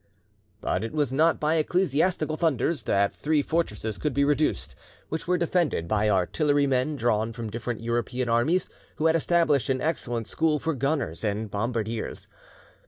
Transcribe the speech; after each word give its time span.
But 0.61 0.83
it 0.83 0.93
was 0.93 1.13
not 1.13 1.39
by 1.39 1.57
ecclesiastical 1.57 2.35
thunders 2.35 2.81
that 2.85 3.15
three 3.15 3.43
fortresses 3.43 3.99
could 3.99 4.15
be 4.15 4.23
reduced, 4.23 4.73
which 5.09 5.27
were 5.27 5.37
defended 5.37 5.87
by 5.87 6.09
artillerymen 6.09 6.95
drawn 6.95 7.33
from 7.33 7.51
different 7.51 7.81
European 7.81 8.27
armies, 8.27 8.67
who 8.95 9.05
had 9.05 9.15
established 9.15 9.69
an 9.69 9.79
excellent 9.79 10.25
school 10.27 10.57
for 10.57 10.73
gunners 10.73 11.23
and 11.23 11.51
bombardiers. 11.51 12.27